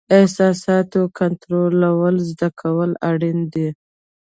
[0.19, 3.69] احساساتو کنټرول زده کول اړین دي.